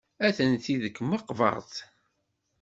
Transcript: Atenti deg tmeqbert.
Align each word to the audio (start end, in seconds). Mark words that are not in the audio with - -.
Atenti 0.27 0.75
deg 0.83 0.93
tmeqbert. 0.97 1.73